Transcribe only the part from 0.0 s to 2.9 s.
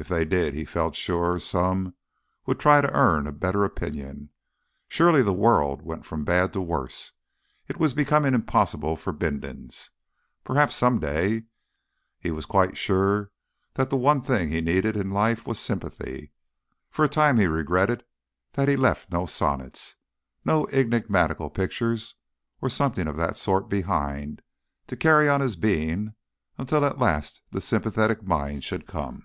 If they did he felt sure some would try